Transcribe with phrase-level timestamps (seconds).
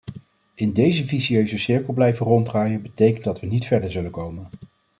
[0.55, 4.47] In deze vicieuze cirkel blijven ronddraaien betekent dat we niet verder zullen komen.